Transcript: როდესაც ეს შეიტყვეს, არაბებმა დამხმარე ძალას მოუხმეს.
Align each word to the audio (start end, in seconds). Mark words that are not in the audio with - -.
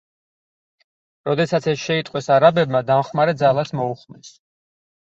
როდესაც 1.29 1.69
ეს 1.75 1.85
შეიტყვეს, 1.91 2.31
არაბებმა 2.39 2.85
დამხმარე 2.91 3.39
ძალას 3.45 3.77
მოუხმეს. 3.85 4.37